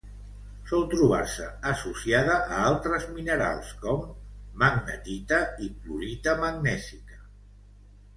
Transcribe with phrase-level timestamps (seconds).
[0.69, 4.07] Sol trobar-se associada a altres minerals com:
[4.63, 7.21] magnetita i clorita magnèsica.